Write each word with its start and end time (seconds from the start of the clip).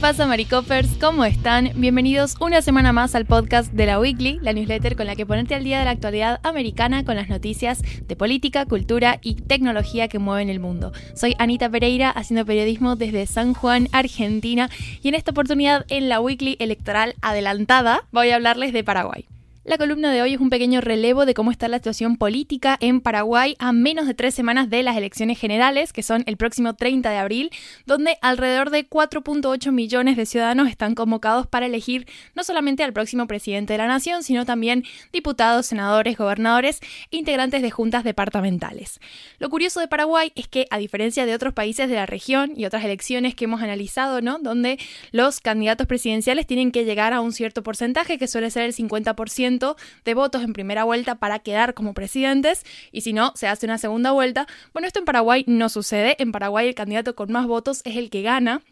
pasa, 0.00 0.26
Maricopers? 0.26 0.96
¿Cómo 1.00 1.24
están? 1.24 1.72
Bienvenidos 1.74 2.36
una 2.40 2.62
semana 2.62 2.92
más 2.92 3.16
al 3.16 3.26
podcast 3.26 3.72
de 3.72 3.86
la 3.86 3.98
Weekly, 3.98 4.38
la 4.42 4.52
newsletter 4.52 4.94
con 4.94 5.06
la 5.06 5.16
que 5.16 5.26
ponerte 5.26 5.56
al 5.56 5.64
día 5.64 5.80
de 5.80 5.84
la 5.86 5.90
actualidad 5.90 6.38
americana 6.44 7.04
con 7.04 7.16
las 7.16 7.28
noticias 7.28 7.82
de 8.06 8.14
política, 8.14 8.64
cultura 8.64 9.18
y 9.22 9.34
tecnología 9.34 10.06
que 10.06 10.20
mueven 10.20 10.50
el 10.50 10.60
mundo. 10.60 10.92
Soy 11.14 11.34
Anita 11.38 11.68
Pereira, 11.68 12.10
haciendo 12.10 12.46
periodismo 12.46 12.94
desde 12.94 13.26
San 13.26 13.54
Juan, 13.54 13.88
Argentina, 13.90 14.70
y 15.02 15.08
en 15.08 15.16
esta 15.16 15.32
oportunidad 15.32 15.84
en 15.88 16.08
la 16.08 16.20
Weekly 16.20 16.56
electoral 16.60 17.16
adelantada 17.20 18.04
voy 18.12 18.30
a 18.30 18.36
hablarles 18.36 18.72
de 18.72 18.84
Paraguay. 18.84 19.26
La 19.68 19.76
columna 19.76 20.10
de 20.10 20.22
hoy 20.22 20.32
es 20.32 20.40
un 20.40 20.48
pequeño 20.48 20.80
relevo 20.80 21.26
de 21.26 21.34
cómo 21.34 21.50
está 21.50 21.68
la 21.68 21.76
situación 21.76 22.16
política 22.16 22.78
en 22.80 23.02
Paraguay 23.02 23.54
a 23.58 23.72
menos 23.72 24.06
de 24.06 24.14
tres 24.14 24.34
semanas 24.34 24.70
de 24.70 24.82
las 24.82 24.96
elecciones 24.96 25.38
generales, 25.38 25.92
que 25.92 26.02
son 26.02 26.22
el 26.24 26.38
próximo 26.38 26.74
30 26.74 27.10
de 27.10 27.18
abril, 27.18 27.50
donde 27.84 28.16
alrededor 28.22 28.70
de 28.70 28.88
4.8 28.88 29.70
millones 29.70 30.16
de 30.16 30.24
ciudadanos 30.24 30.70
están 30.70 30.94
convocados 30.94 31.46
para 31.46 31.66
elegir 31.66 32.06
no 32.34 32.44
solamente 32.44 32.82
al 32.82 32.94
próximo 32.94 33.26
presidente 33.26 33.74
de 33.74 33.76
la 33.76 33.86
nación, 33.86 34.22
sino 34.22 34.46
también 34.46 34.84
diputados, 35.12 35.66
senadores, 35.66 36.16
gobernadores 36.16 36.80
e 37.10 37.18
integrantes 37.18 37.60
de 37.60 37.70
juntas 37.70 38.04
departamentales. 38.04 39.00
Lo 39.38 39.50
curioso 39.50 39.80
de 39.80 39.88
Paraguay 39.88 40.32
es 40.34 40.48
que, 40.48 40.66
a 40.70 40.78
diferencia 40.78 41.26
de 41.26 41.34
otros 41.34 41.52
países 41.52 41.90
de 41.90 41.96
la 41.96 42.06
región 42.06 42.52
y 42.56 42.64
otras 42.64 42.86
elecciones 42.86 43.34
que 43.34 43.44
hemos 43.44 43.60
analizado, 43.60 44.22
¿no? 44.22 44.38
donde 44.38 44.78
los 45.12 45.40
candidatos 45.40 45.86
presidenciales 45.86 46.46
tienen 46.46 46.72
que 46.72 46.86
llegar 46.86 47.12
a 47.12 47.20
un 47.20 47.32
cierto 47.34 47.62
porcentaje, 47.62 48.16
que 48.16 48.28
suele 48.28 48.50
ser 48.50 48.62
el 48.62 48.74
50%, 48.74 49.57
de 50.04 50.14
votos 50.14 50.42
en 50.42 50.52
primera 50.52 50.84
vuelta 50.84 51.16
para 51.16 51.38
quedar 51.40 51.74
como 51.74 51.94
presidentes 51.94 52.64
y 52.92 53.02
si 53.02 53.12
no, 53.12 53.32
se 53.34 53.46
hace 53.46 53.66
una 53.66 53.78
segunda 53.78 54.12
vuelta. 54.12 54.46
Bueno, 54.72 54.86
esto 54.86 55.00
en 55.00 55.04
Paraguay 55.04 55.44
no 55.46 55.68
sucede. 55.68 56.16
En 56.18 56.32
Paraguay 56.32 56.68
el 56.68 56.74
candidato 56.74 57.14
con 57.14 57.32
más 57.32 57.46
votos 57.46 57.82
es 57.84 57.96
el 57.96 58.10
que 58.10 58.22
gana 58.22 58.62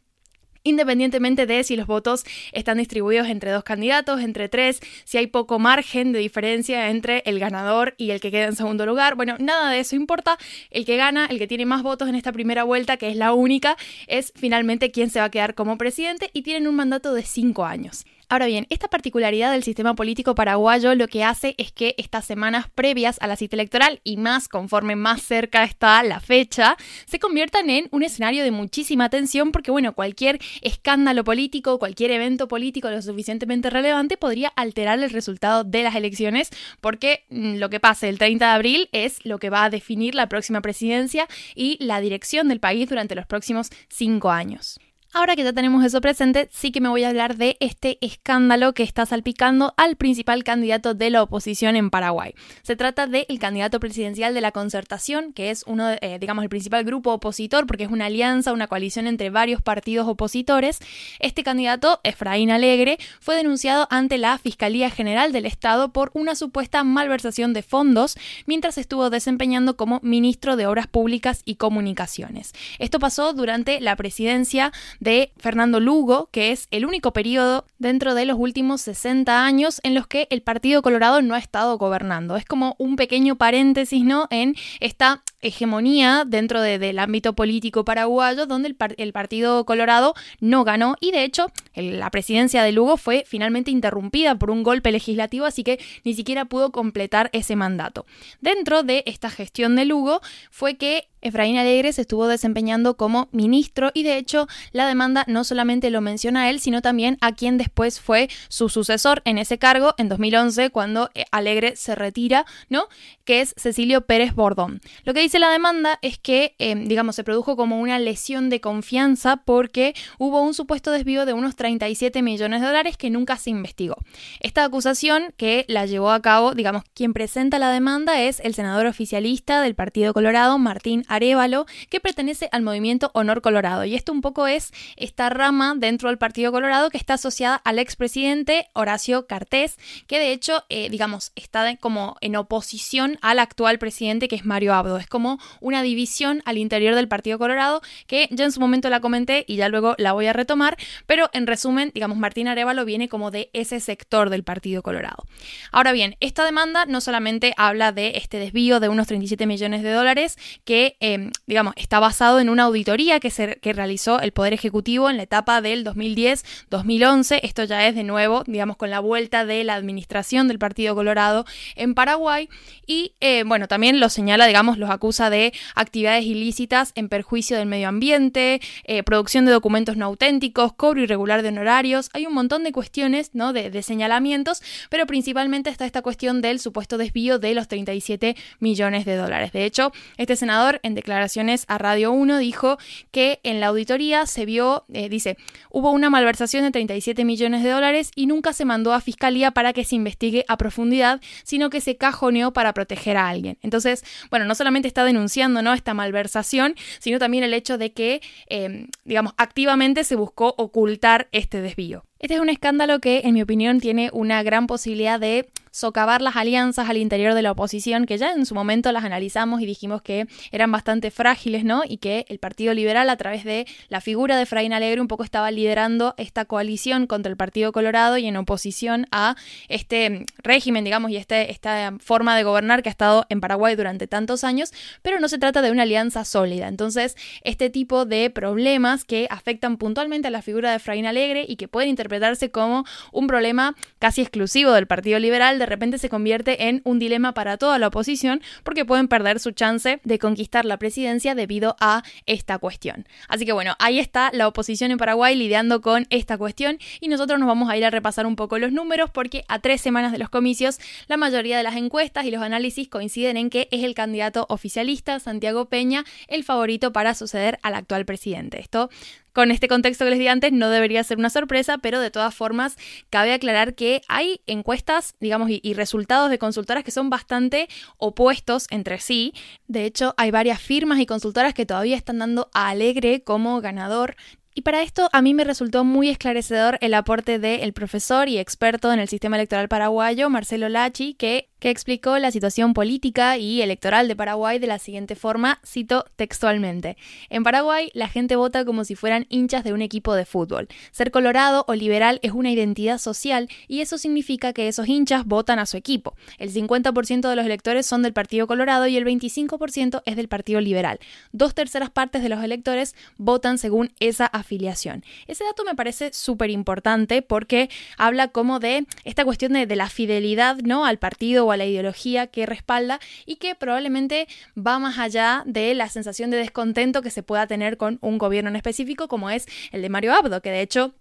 independientemente 0.67 1.47
de 1.47 1.63
si 1.63 1.77
los 1.77 1.87
votos 1.87 2.25
están 2.53 2.79
distribuidos 2.79 3.29
entre 3.29 3.53
dos 3.53 3.63
candidatos, 3.63 4.21
entre 4.21 4.49
tres, 4.49 4.81
si 5.05 5.17
hay 5.17 5.29
poco 5.29 5.59
margen 5.61 6.13
de 6.13 6.19
diferencia 6.19 6.91
entre 6.91 7.23
el 7.25 7.39
ganador 7.39 7.95
y 7.99 8.11
el 8.11 8.21
que 8.21 8.33
queda 8.33 8.47
en 8.47 8.57
segundo 8.57 8.85
lugar. 8.85 9.15
Bueno, 9.15 9.37
nada 9.39 9.71
de 9.71 9.79
eso 9.79 9.95
importa. 9.95 10.39
El 10.71 10.85
que 10.85 10.97
gana, 10.97 11.27
el 11.27 11.39
que 11.39 11.47
tiene 11.47 11.67
más 11.67 11.85
votos 11.85 12.09
en 12.09 12.17
esta 12.17 12.33
primera 12.33 12.65
vuelta, 12.65 12.97
que 12.97 13.09
es 13.09 13.17
la 13.17 13.33
única, 13.33 13.77
es 14.09 14.33
finalmente 14.35 14.91
quien 14.91 15.09
se 15.09 15.21
va 15.21 15.27
a 15.27 15.31
quedar 15.31 15.55
como 15.55 15.79
presidente 15.79 16.31
y 16.33 16.43
tienen 16.43 16.67
un 16.67 16.75
mandato 16.75 17.15
de 17.15 17.23
cinco 17.23 17.65
años. 17.65 18.05
Ahora 18.29 18.47
bien, 18.47 18.67
esta 18.71 18.89
particularidad 18.89 19.53
del 19.53 19.63
sistema 19.63 19.95
político 19.95 20.35
paraguayo 20.35 20.93
lo 20.97 21.07
que 21.07 21.23
hace 21.23 21.55
es 21.59 21.71
que 21.71 21.95
estas 21.97 22.25
semanas 22.25 22.67
previas 22.75 23.19
a 23.21 23.29
la 23.29 23.37
cita 23.37 23.55
electoral 23.55 24.01
y 24.03 24.17
más 24.17 24.49
conforme 24.49 24.97
más 24.97 25.23
cerca 25.23 25.63
está 25.63 26.03
la 26.03 26.19
fecha, 26.19 26.77
se 27.07 27.21
conviertan 27.21 27.71
en 27.71 27.87
un 27.93 28.03
escenario 28.03 28.43
de 28.43 28.51
muchísima 28.51 29.11
tensión 29.11 29.53
porque, 29.53 29.71
bueno, 29.71 29.93
cualquier 29.93 30.41
escándalo 30.61 31.23
político, 31.23 31.79
cualquier 31.79 32.11
evento 32.11 32.49
político 32.49 32.91
lo 32.91 33.01
suficientemente 33.01 33.71
relevante 33.71 34.17
podría 34.17 34.49
alterar 34.49 34.99
el 34.99 35.11
resultado 35.11 35.63
de 35.63 35.85
las 35.85 35.95
elecciones 35.95 36.51
porque 36.81 37.27
mm, 37.31 37.59
lo 37.59 37.71
que 37.71 37.79
pase 37.79 38.09
el 38.09 38.19
30 38.19 38.45
de 38.45 38.53
abril 38.53 38.89
es 38.91 39.25
lo 39.25 39.39
que 39.39 39.51
va 39.51 39.63
a 39.63 39.71
definir 39.71 40.17
la 40.17 40.29
próxima 40.29 40.61
presidencia 40.63 41.29
y 41.55 41.77
la 41.79 42.01
dirección 42.01 42.49
del 42.49 42.59
país 42.59 42.89
durante 42.89 43.15
los 43.15 43.27
próximos 43.27 43.71
cinco 43.89 44.33
años. 44.33 44.81
Ahora 45.19 45.35
que 45.35 45.45
ya 45.45 45.55
tenemos 45.55 45.83
eso 45.83 46.03
presente, 46.03 46.47
sí 46.53 46.71
que 46.71 46.83
me 46.83 46.91
voy 46.91 47.05
a 47.05 47.09
hablar 47.09 47.39
de 47.39 47.57
este 47.61 47.97
escándalo 48.03 48.75
que 48.75 48.83
está 48.83 49.07
salpicando 49.07 49.73
al 49.79 49.97
principal 49.97 50.45
candidato 50.45 50.93
de 50.93 51.09
la 51.09 51.23
oposición 51.23 51.75
en 51.75 51.89
Paraguay. 51.89 52.35
Se 52.61 52.77
trata 52.77 53.07
del 53.07 53.39
candidato 53.41 53.81
presidencial 53.81 54.35
de 54.35 54.43
la 54.43 54.53
concertación, 54.53 55.33
que 55.33 55.49
es 55.49 55.65
uno, 55.67 55.89
eh, 56.03 56.19
digamos, 56.21 56.43
el 56.43 56.51
principal 56.51 56.85
grupo 56.85 57.15
opositor, 57.15 57.67
porque 57.67 57.85
es 57.85 57.91
una 57.91 58.05
alianza, 58.05 58.53
una 58.53 58.67
coalición 58.67 59.07
entre 59.07 59.31
varios 59.31 59.63
partidos 59.63 60.07
opositores. 60.07 60.81
Este 61.19 61.43
candidato, 61.43 61.99
Efraín 62.05 62.51
Alegre, 62.51 62.99
fue 63.19 63.37
denunciado 63.37 63.89
ante 63.89 64.19
la 64.19 64.37
Fiscalía 64.37 64.91
General 64.91 65.33
del 65.33 65.47
Estado 65.47 65.95
por 65.95 66.11
una 66.13 66.35
supuesta 66.35 66.85
malversación 66.85 67.55
de 67.55 67.63
fondos 67.63 68.19
mientras 68.45 68.77
estuvo 68.77 69.09
desempeñando 69.09 69.79
como 69.79 69.99
ministro 70.03 70.57
de 70.57 70.67
Obras 70.67 70.89
Públicas 70.89 71.41
y 71.47 71.55
Comunicaciones. 71.55 72.53
Esto 72.79 72.99
pasó 72.99 73.33
durante 73.33 73.81
la 73.81 73.97
presidencia 73.97 74.75
de 75.06 75.06
Fernando 75.37 75.79
Lugo, 75.79 76.29
que 76.33 76.51
es 76.51 76.67
el 76.73 76.85
único 76.85 77.13
periodo 77.13 77.65
dentro 77.79 78.15
de 78.15 78.25
los 78.25 78.37
últimos 78.39 78.81
60 78.81 79.45
años 79.45 79.81
en 79.85 79.95
los 79.95 80.09
que 80.09 80.27
el 80.31 80.43
Partido 80.43 80.83
Colorado 80.83 81.23
no 81.23 81.35
ha 81.35 81.39
estado 81.39 81.79
gobernando. 81.79 82.37
Es 82.37 82.45
como 82.45 82.75
un 82.79 82.97
pequeño 82.97 83.37
paréntesis, 83.37 84.03
¿no? 84.03 84.27
En 84.31 84.57
esta 84.81 85.23
hegemonía 85.41 86.25
dentro 86.27 86.61
del 86.61 86.99
ámbito 86.99 87.35
político 87.35 87.85
paraguayo, 87.85 88.47
donde 88.47 88.75
el, 88.97 89.13
Partido 89.13 89.65
Colorado 89.65 90.15
no 90.41 90.65
ganó 90.65 90.97
y 91.01 91.13
de 91.13 91.23
hecho 91.23 91.53
la 91.75 92.11
presidencia 92.11 92.65
de 92.65 92.73
Lugo 92.73 92.97
fue 92.97 93.25
finalmente 93.27 93.71
interrumpida 93.71 94.35
por 94.35 94.51
un 94.51 94.65
golpe 94.65 94.91
legislativo, 94.91 95.47
así 95.47 95.63
que 95.63 95.79
ni 96.05 96.15
siquiera 96.15 96.47
pudo 96.47 96.73
completar 96.73 97.31
ese 97.33 97.55
mandato. 97.55 98.07
Dentro 98.41 98.83
de 98.83 99.05
esta 99.07 99.31
gestión 99.31 99.77
de 99.77 99.85
Lugo 99.85 100.21
fue 100.51 100.77
que 100.77 101.09
Efraín 101.27 101.59
Alegre 101.59 101.93
se 101.93 102.03
estuvo 102.03 102.27
desempeñando 102.27 102.97
como 102.97 103.29
ministro 103.33 103.91
y 103.95 104.03
de 104.03 104.17
hecho 104.17 104.47
la 104.73 104.87
demanda 104.87 105.25
no 105.27 105.45
solamente 105.45 105.91
lo 105.91 106.01
menciona 106.01 106.43
a 106.43 106.51
él, 106.51 106.61
sino 106.61 106.83
también 106.83 107.19
a 107.21 107.33
quien 107.33 107.59
después 107.59 108.01
fue 108.01 108.29
su 108.49 108.69
sucesor 108.69 109.23
en 109.25 109.39
ese 109.39 109.59
cargo 109.59 109.95
en 109.99 110.09
2011 110.09 110.71
cuando 110.71 111.11
eh, 111.15 111.25
Alegre 111.31 111.77
se 111.77 111.95
retira, 111.95 112.47
¿no? 112.69 112.87
Que 113.25 113.41
es 113.41 113.55
Cecilio 113.57 114.03
Pérez 114.03 114.35
Bordón. 114.35 114.81
Lo 115.05 115.15
que 115.15 115.21
dice 115.21 115.39
la 115.39 115.51
demanda 115.51 115.99
es 116.03 116.19
que, 116.19 116.55
em, 116.59 116.89
digamos, 116.89 117.17
se 117.17 117.25
produjo 117.25 117.57
como 117.57 117.81
una 117.81 117.99
lesión 117.99 118.51
de 118.51 118.61
confianza 118.61 119.39
porque 119.39 119.95
hubo 120.19 120.41
un 120.41 120.55
supuesto 120.55 120.91
desvío 120.91 121.27
de 121.27 121.33
unos 121.33 121.57
37 121.57 122.23
millones 122.23 122.61
de 122.61 122.67
dólares 122.67 122.97
que 122.97 123.11
nunca 123.11 123.37
se 123.37 123.51
investigó. 123.51 123.97
Esta 124.41 124.65
acusación 124.65 125.35
que 125.37 125.65
la 125.69 125.87
llevó 125.87 126.11
a 126.11 126.23
cabo, 126.23 126.55
digamos, 126.55 126.85
quien 126.95 127.13
presenta 127.13 127.59
la 127.59 127.71
demanda 127.71 128.23
es 128.23 128.41
el 128.41 128.55
senador 128.55 128.87
oficialista 128.87 129.61
del 129.61 129.75
Partido 129.75 130.13
Colorado, 130.13 130.59
Martín 130.59 131.05
Arevalo, 131.17 131.67
que 131.91 132.01
pertenece 132.01 132.49
al 132.53 132.63
movimiento 132.63 133.11
Honor 133.15 133.43
Colorado. 133.43 133.85
Y 133.85 133.95
esto 133.95 134.13
un 134.13 134.21
poco 134.21 134.47
es 134.47 134.73
esta 134.97 135.29
rama 135.29 135.75
dentro 135.77 136.09
del 136.09 136.19
Partido 136.19 136.53
Colorado 136.53 136.91
que 136.91 136.99
está 136.99 137.15
asociada 137.15 137.57
al 137.57 137.79
expresidente 137.79 138.69
Horacio 138.73 139.27
Cartés, 139.27 139.77
que 140.07 140.19
de 140.19 140.33
hecho, 140.33 140.65
eh, 140.69 140.89
digamos, 140.91 141.33
está 141.35 141.77
como 141.77 142.17
en 142.21 142.37
oposición 142.37 143.19
al 143.23 143.39
actual 143.39 143.79
presidente 143.79 144.29
que 144.29 144.37
es 144.37 144.45
Mario 144.45 144.75
Abdo. 144.75 144.99
Es 144.99 145.07
como 145.07 145.39
una 145.61 145.83
división 145.83 146.43
al 146.45 146.59
interior 146.59 146.95
del 146.95 147.09
Partido 147.09 147.39
Colorado 147.39 147.81
que 148.07 148.29
ya 148.31 148.45
en 148.45 148.53
su 148.53 148.61
momento 148.61 148.89
la 148.91 149.01
comenté 149.01 149.45
y 149.49 149.57
ya 149.57 149.69
luego 149.69 149.95
la 149.99 150.13
voy 150.13 150.27
a 150.27 150.33
retomar, 150.33 150.77
pero 151.07 151.31
en 151.33 151.47
resumen, 151.47 151.91
digamos, 151.95 152.19
Martín 152.19 152.49
Arevalo 152.49 152.85
viene 152.85 153.09
como 153.09 153.31
de 153.31 153.51
ese 153.53 153.81
sector 153.81 154.31
del 154.31 154.45
Partido 154.45 154.83
Colorado. 154.83 155.25
Ahora 155.73 155.93
bien, 155.93 156.17
esta 156.21 156.45
demanda 156.45 156.87
no 156.87 157.01
solamente 157.01 157.55
habla 157.57 157.93
de 157.93 158.13
este 158.17 158.39
desvío 158.39 158.81
de 158.81 158.89
unos 158.89 159.07
37 159.07 159.47
millones 159.47 159.83
de 159.83 159.93
dólares 159.93 160.39
que 160.65 160.96
Em, 160.99 161.31
digamos, 161.47 161.75
está 161.77 162.01
basado 162.01 162.41
en 162.41 162.49
una 162.49 162.63
auditoría 162.63 163.21
que, 163.21 163.31
se, 163.31 163.57
que 163.57 163.75
realizó 163.75 164.19
el 164.21 164.33
Poder 164.33 164.55
Ejecutivo 164.55 165.11
en 165.11 165.19
la 165.19 165.25
etapa 165.25 165.61
del 165.61 165.85
2010-2011. 165.85 167.41
Esto 167.43 167.65
ya 167.65 167.87
es 167.87 167.95
de 167.95 168.03
nuevo, 168.03 168.45
digamos, 168.47 168.79
con 168.79 168.89
la 168.89 169.01
vuelta 169.01 169.45
de 169.45 169.63
la 169.63 169.75
administración 169.75 170.49
del 170.49 170.59
Partido 170.59 170.95
Colorado 170.95 171.45
en 171.75 171.95
Paraguay. 171.95 172.49
Y 172.87 173.13
eh, 173.21 173.45
bueno, 173.45 173.69
también 173.69 174.01
lo 174.01 174.09
señala, 174.09 174.47
digamos, 174.47 174.79
los 174.79 174.89
acusa 174.89 175.29
de 175.29 175.53
actividades 175.75 176.25
ilícitas 176.25 176.93
en 176.95 177.11
perjuicio 177.11 177.59
del 177.59 177.67
medio 177.67 177.89
ambiente, 177.89 178.63
eh, 178.85 179.03
producción 179.03 179.45
de 179.45 179.53
documentos 179.53 179.99
no 179.99 180.07
auténticos, 180.07 180.73
cobro 180.73 181.03
irregular 181.03 181.43
de 181.43 181.49
honorarios. 181.49 182.09
Hay 182.15 182.25
un 182.25 182.33
montón 182.33 182.65
de 182.65 182.73
cuestiones, 182.73 183.35
¿no? 183.35 183.53
De 183.53 183.83
señalamientos, 183.83 184.63
pero 184.89 185.05
principalmente 185.07 185.69
está 185.69 185.85
esta 185.85 186.01
cuestión 186.01 186.41
del 186.41 186.59
supuesto 186.59 186.97
desvío 186.97 187.39
de 187.39 187.55
los 187.55 187.69
37 187.69 188.35
millones 188.61 189.05
de 189.05 189.17
dólares. 189.17 189.53
De 189.53 189.67
hecho, 189.67 189.93
este 190.17 190.37
senador 190.37 190.81
en 190.87 190.95
declaraciones 190.95 191.65
a 191.69 191.79
Radio 191.79 192.13
1 192.13 192.39
dijo 192.39 192.79
que 193.11 193.41
en 193.43 193.61
la 193.61 193.69
auditoría 193.69 194.27
se 194.27 194.47
vio, 194.47 194.85
eh, 194.93 195.09
dice, 195.09 195.37
hubo 195.71 195.91
una 195.91 196.11
malversación 196.11 196.65
de 196.65 196.71
37 196.71 197.25
millones 197.25 197.63
de 197.63 197.71
dólares 197.71 198.11
y 198.15 198.27
nunca 198.27 198.53
se 198.53 198.65
mandó 198.65 198.93
a 198.93 199.01
fiscalía 199.01 199.51
para 199.51 199.73
que 199.73 199.85
se 199.85 199.97
investigue 199.97 200.45
a 200.49 200.57
profundidad, 200.57 201.21
sino 201.45 201.71
que 201.71 201.81
se 201.81 201.97
cajoneó 201.97 202.53
para 202.53 202.73
proteger 202.73 203.17
a 203.17 203.29
alguien. 203.29 203.59
Entonces, 203.63 204.05
bueno, 204.31 204.47
no 204.47 204.55
solamente 204.55 204.89
está 204.89 205.05
denunciando 205.05 205.63
¿no? 205.63 205.75
esta 205.75 205.95
malversación, 205.95 206.75
sino 206.99 207.19
también 207.19 207.45
el 207.45 207.55
hecho 207.55 207.79
de 207.79 207.93
que, 207.93 208.21
em, 208.49 208.89
digamos, 209.05 209.33
activamente 209.37 210.05
se 210.05 210.17
buscó 210.17 210.55
ocultar 210.57 211.29
este 211.33 211.61
desvío. 211.61 212.05
Este 212.19 212.35
es 212.35 212.41
un 212.41 212.49
escándalo 212.49 212.99
que, 212.99 213.23
en 213.25 213.35
mi 213.35 213.43
opinión, 213.43 213.79
tiene 213.79 214.09
una 214.13 214.43
gran 214.43 214.67
posibilidad 214.67 215.21
de 215.21 215.49
socavar 215.77 216.23
las 216.23 216.37
alianzas 216.37 216.89
al 216.89 216.97
interior 216.97 217.35
de 217.35 217.43
la 217.43 217.53
oposición, 217.53 218.07
que 218.07 218.17
ya 218.17 218.33
en 218.33 218.47
su 218.47 218.55
momento 218.55 218.91
las 218.93 219.05
analizamos 219.05 219.61
y 219.61 219.67
dijimos 219.67 220.01
que 220.01 220.27
eran 220.51 220.73
bastante 220.73 221.11
frágiles, 221.11 221.65
¿no? 221.65 221.83
Y 221.87 221.99
que 221.99 222.25
el 222.31 222.39
Partido 222.39 222.73
Liberal, 222.73 223.11
a 223.11 223.17
través 223.19 223.45
de 223.45 223.67
la 223.91 224.01
figura 224.01 224.39
de 224.39 224.47
Fraín 224.47 224.73
Alegre, 224.73 225.03
un 225.03 225.07
poco 225.07 225.23
estaba 225.23 225.51
liderando 225.51 226.15
esta 226.17 226.47
coalición 226.47 227.07
contra 227.07 227.29
el 227.29 227.37
Partido 227.37 227.73
Colorado 227.73 228.17
y 228.17 228.27
en 228.27 228.39
oposición 228.39 229.07
a 229.11 229.37
este 229.69 230.25
régimen, 230.39 230.83
digamos, 230.83 231.11
y 231.11 231.19
este, 231.19 231.51
esta 231.51 231.93
forma 232.01 232.39
de 232.39 232.45
gobernar 232.45 232.83
que 232.83 232.89
ha 232.89 232.91
estado 232.91 233.27
en 233.29 233.43
Paraguay 233.43 233.77
durante 233.77 234.07
tantos 234.07 234.45
años, 234.45 234.73
pero 235.03 235.21
no 235.21 235.29
se 235.29 235.37
trata 235.37 235.61
de 235.61 235.71
una 235.71 235.83
alianza 235.83 236.25
sólida. 236.25 236.69
Entonces, 236.69 237.17
este 237.43 237.69
tipo 237.69 238.07
de 238.07 238.31
problemas 238.31 239.05
que 239.05 239.27
afectan 239.29 239.77
puntualmente 239.77 240.29
a 240.29 240.31
la 240.31 240.41
figura 240.41 240.73
de 240.73 240.79
Fraín 240.79 241.05
Alegre 241.05 241.45
y 241.47 241.57
que 241.57 241.69
pueden 241.69 241.91
interpretarse 242.07 242.51
como 242.51 242.85
un 243.13 243.27
problema 243.27 243.75
casi 243.99 244.23
exclusivo 244.23 244.73
del 244.73 244.87
Partido 244.87 245.19
Liberal, 245.19 245.59
de 245.59 245.67
repente 245.67 245.99
se 245.99 246.09
convierte 246.09 246.69
en 246.69 246.81
un 246.85 246.99
dilema 246.99 247.35
para 247.35 247.57
toda 247.57 247.79
la 247.79 247.89
oposición 247.89 248.41
porque 248.63 248.85
pueden 248.85 249.09
perder 249.09 249.41
su 249.41 249.51
chance 249.51 250.01
de 250.05 250.19
conquistar 250.19 250.65
la 250.65 250.79
presidencia 250.79 251.35
debido 251.35 251.77
a 251.81 252.03
esta 252.27 252.59
cuestión. 252.59 253.07
Así 253.29 253.45
que 253.45 253.53
bueno, 253.53 253.75
ahí 253.81 253.99
está 253.99 254.31
la 254.33 254.47
oposición 254.47 254.93
en 254.93 254.99
Paraguay 254.99 255.35
lidiando 255.35 255.81
con 255.81 256.07
esta 256.11 256.39
cuestión 256.39 256.79
y 257.01 257.09
nosotros 257.09 257.41
nos 257.41 257.49
vamos 257.49 257.69
a 257.69 257.77
ir 257.77 257.85
a 257.85 257.91
repasar 257.91 258.27
un 258.27 258.37
poco 258.37 258.59
los 258.59 258.71
números 258.71 259.11
porque 259.11 259.45
a 259.49 259.59
tres 259.59 259.81
semanas 259.81 260.13
de 260.13 260.19
los 260.19 260.29
comicios 260.29 260.79
la 261.09 261.17
mayoría 261.17 261.57
de 261.57 261.65
las 261.65 261.77
encuestas 261.77 262.25
y 262.25 262.31
los 262.31 262.43
análisis 262.43 262.89
coinciden 262.89 263.37
en 263.37 263.51
que 263.51 263.69
es 263.73 263.83
el 263.83 263.95
candidato 263.95 264.47
oficialista 264.49 265.19
Santiago 265.19 265.67
Peña 265.67 266.05
el 266.29 266.45
favorito 266.45 266.93
para 266.93 267.15
suceder 267.15 267.59
al 267.63 267.75
actual 267.75 268.05
presidente. 268.05 268.61
Esto 268.61 268.91
con 269.37 269.51
este 269.51 269.69
contexto 269.69 270.07
que 270.07 270.13
les 270.13 270.19
di 270.19 270.29
antes 270.29 270.51
no 270.51 270.71
debería 270.71 271.05
ser 271.05 271.19
una 271.19 271.29
sorpresa, 271.29 271.77
pero 271.77 272.01
de 272.01 272.11
todas 272.11 272.35
formas 272.35 272.79
cabe 273.11 273.35
aclarar 273.35 273.75
que 273.75 274.01
hay 274.09 274.41
encuestas, 274.47 275.15
digamos, 275.21 275.51
y, 275.51 275.75
resultados 275.75 276.31
de 276.31 276.39
consultoras 276.39 276.85
que 276.85 276.91
son 276.91 277.11
bastante 277.11 277.69
opuestos 277.99 278.67
entre 278.71 278.99
sí. 278.99 279.35
De 279.69 279.85
hecho, 279.85 280.15
hay 280.17 280.31
varias 280.31 280.63
firmas 280.63 281.01
y 281.01 281.05
consultoras 281.07 281.53
que 281.53 281.67
todavía 281.67 281.97
están 281.97 282.19
dando 282.19 282.49
a 282.55 282.71
Alegre 282.71 283.25
como 283.25 283.61
ganador 283.61 284.17
y 284.57 284.63
para 284.63 284.81
esto 284.81 285.11
a 285.13 285.21
mí 285.21 285.35
me 285.35 285.45
resultó 285.45 285.85
muy 285.85 286.09
esclarecedor 286.09 286.79
el 286.81 286.95
aporte 286.95 287.39
del 287.39 287.75
profesor 287.75 288.27
y 288.31 288.39
experto 288.39 288.91
en 288.91 288.99
el 288.99 289.07
sistema 289.07 289.37
electoral 289.37 289.69
paraguayo, 289.69 290.31
Marcelo 290.31 290.71
Lachi, 290.71 291.13
que 291.13 291.51
que 291.59 291.71
explicó 291.71 292.19
la 292.19 292.31
situación 292.31 292.75
política 292.75 293.39
y 293.39 293.63
electoral 293.63 294.09
de 294.09 294.17
Paraguay 294.17 294.59
de 294.59 294.67
la 294.67 294.79
siguiente 294.79 295.17
forma, 295.17 295.59
cito 295.65 296.05
textualmente. 296.17 296.97
En 297.31 297.43
Paraguay 297.43 297.91
la 297.95 298.09
gente 298.09 298.37
vota 298.37 298.65
como 298.65 298.85
si 298.85 298.95
fueran 298.95 299.27
hinchas 299.31 299.65
de 299.65 299.73
un 299.73 299.81
equipo 299.81 300.15
de 300.15 300.27
fútbol. 300.27 300.69
Ser 300.91 301.11
colorado 301.11 301.65
o 301.67 301.75
liberal 301.75 302.21
es 302.23 302.33
una 302.33 302.51
identidad 302.51 302.99
social 302.99 303.49
y 303.69 303.81
eso 303.81 303.97
significa 303.97 304.53
que 304.53 304.69
esos 304.69 304.89
hinchas 304.89 305.25
votan 305.25 305.59
a 305.59 305.67
su 305.67 305.77
equipo. 305.77 306.15
El 306.39 306.53
50% 306.53 307.29
de 307.29 307.37
los 307.37 307.47
electores 307.47 307.87
son 307.87 308.03
del 308.03 308.13
Partido 308.13 308.47
Colorado 308.47 308.87
y 308.87 308.97
el 308.97 309.05
25% 309.05 310.03
es 310.05 310.17
del 310.17 310.29
Partido 310.29 310.61
Liberal. 310.61 311.01
Dos 311.33 311.55
terceras 311.55 311.91
partes 311.91 312.23
de 312.23 312.29
los 312.29 312.45
electores 312.45 312.95
votan 313.17 313.57
según 313.57 313.93
esa 313.99 314.27
afiliación. 314.47 315.05
Ese 315.27 315.45
dato 315.45 315.65
me 315.65 315.75
parece 315.75 316.13
súper 316.13 316.51
importante 316.51 317.21
porque 317.21 317.69
habla 317.99 318.29
como 318.29 318.61
de 318.61 318.87
esta 319.05 319.25
cuestión 319.25 319.53
de, 319.53 319.67
de 319.67 319.77
la 319.77 319.89
fidelidad 319.89 320.57
¿no? 320.63 320.87
al 320.87 320.99
partido 320.99 321.45
o 321.45 321.53
a 321.53 321.57
la 321.57 321.67
ideología 321.67 322.29
que 322.29 322.47
respalda 322.47 323.01
y 323.27 323.37
que 323.37 323.55
probablemente 323.55 324.29
va 324.57 324.79
más 324.79 324.99
allá 324.99 325.43
de 325.47 325.75
la 325.75 325.89
sensación 325.89 326.31
de 326.31 326.39
descontento 326.39 327.03
que 327.03 327.11
se 327.11 327.23
pueda 327.23 327.47
tener 327.47 327.77
con 327.77 327.99
un 328.01 328.19
gobierno 328.19 328.51
en 328.51 328.57
específico 328.57 329.09
como 329.09 329.31
es 329.31 329.47
el 329.73 329.83
de 329.83 329.89
Mario 329.89 330.15
Abdo, 330.15 330.41
que 330.41 330.51
de 330.51 330.63
hecho 330.63 330.95